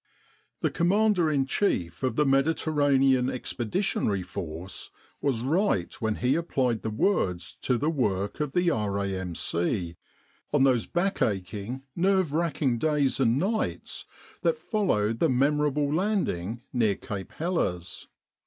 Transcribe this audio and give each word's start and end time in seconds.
The 0.61 0.71
Commander 0.71 1.29
in 1.29 1.45
Chief 1.45 2.01
of 2.01 2.15
the 2.15 2.25
Mediterranean 2.25 3.29
Expeditionary 3.29 4.23
Force 4.23 4.89
was 5.21 5.41
right 5.41 5.93
when 6.01 6.15
he 6.15 6.33
applied 6.33 6.81
the 6.81 6.89
words 6.89 7.55
to 7.61 7.77
the 7.77 7.91
work 7.91 8.39
of 8.39 8.53
the 8.53 8.71
R.A.M.C. 8.71 9.95
on 10.51 10.63
those 10.63 10.87
back 10.87 11.21
aching, 11.21 11.83
nerve 11.95 12.31
racking 12.33 12.79
days 12.79 13.19
and 13.19 13.37
nights 13.37 14.05
that 14.41 14.57
followed 14.57 15.19
the 15.19 15.29
memorable 15.29 15.93
landing 15.93 16.63
near 16.73 16.95
Cape 16.95 17.33
Helles. 17.33 18.07